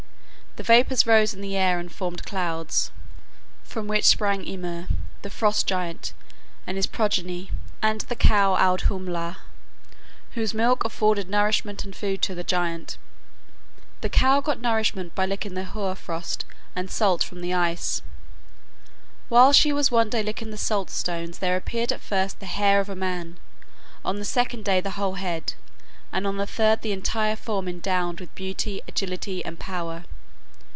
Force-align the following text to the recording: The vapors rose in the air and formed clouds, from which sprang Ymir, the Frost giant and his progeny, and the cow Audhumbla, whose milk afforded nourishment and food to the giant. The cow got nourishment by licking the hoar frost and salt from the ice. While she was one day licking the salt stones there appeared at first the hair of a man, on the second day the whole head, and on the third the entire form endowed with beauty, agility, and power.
The 0.57 0.63
vapors 0.63 1.07
rose 1.07 1.33
in 1.33 1.39
the 1.39 1.55
air 1.55 1.79
and 1.79 1.89
formed 1.89 2.25
clouds, 2.25 2.91
from 3.63 3.87
which 3.87 4.03
sprang 4.03 4.45
Ymir, 4.45 4.89
the 5.21 5.29
Frost 5.29 5.65
giant 5.65 6.11
and 6.67 6.75
his 6.75 6.87
progeny, 6.87 7.51
and 7.81 8.01
the 8.01 8.17
cow 8.17 8.55
Audhumbla, 8.57 9.37
whose 10.31 10.53
milk 10.53 10.83
afforded 10.83 11.29
nourishment 11.29 11.85
and 11.85 11.95
food 11.95 12.21
to 12.23 12.35
the 12.35 12.43
giant. 12.43 12.97
The 14.01 14.09
cow 14.09 14.41
got 14.41 14.59
nourishment 14.59 15.15
by 15.15 15.25
licking 15.25 15.53
the 15.53 15.63
hoar 15.63 15.95
frost 15.95 16.43
and 16.75 16.91
salt 16.91 17.23
from 17.23 17.39
the 17.39 17.53
ice. 17.53 18.01
While 19.29 19.53
she 19.53 19.71
was 19.71 19.89
one 19.89 20.09
day 20.09 20.21
licking 20.21 20.51
the 20.51 20.57
salt 20.57 20.89
stones 20.89 21.39
there 21.39 21.55
appeared 21.55 21.93
at 21.93 22.01
first 22.01 22.41
the 22.41 22.45
hair 22.45 22.81
of 22.81 22.89
a 22.89 22.95
man, 22.95 23.39
on 24.03 24.17
the 24.17 24.25
second 24.25 24.65
day 24.65 24.81
the 24.81 24.91
whole 24.99 25.13
head, 25.13 25.53
and 26.11 26.27
on 26.27 26.35
the 26.35 26.45
third 26.45 26.81
the 26.81 26.91
entire 26.91 27.37
form 27.37 27.69
endowed 27.69 28.19
with 28.19 28.35
beauty, 28.35 28.81
agility, 28.85 29.43
and 29.45 29.57
power. 29.57 30.03